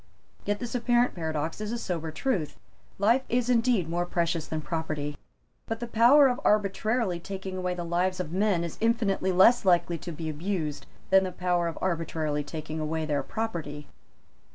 Yet 0.45 0.57
this 0.59 0.73
apparent 0.73 1.13
paradox 1.13 1.61
is 1.61 1.71
a 1.71 1.77
sober 1.77 2.09
truth. 2.09 2.57
Life 2.97 3.21
is 3.29 3.51
indeed 3.51 3.87
more 3.87 4.07
precious 4.07 4.47
than 4.47 4.59
property. 4.61 5.15
But 5.67 5.79
the 5.79 5.85
power 5.85 6.27
of 6.27 6.41
arbitrarily 6.43 7.19
taking 7.19 7.55
away 7.55 7.75
the 7.75 7.83
lives 7.85 8.19
of 8.19 8.31
men 8.31 8.63
is 8.63 8.79
infinitely 8.81 9.31
less 9.31 9.63
likely 9.63 9.99
to 9.99 10.11
be 10.11 10.27
abused 10.27 10.87
than 11.11 11.23
the 11.23 11.31
power 11.31 11.67
of 11.67 11.77
arbitrarily 11.83 12.43
taking 12.43 12.79
away 12.79 13.05
their 13.05 13.21
property. 13.21 13.87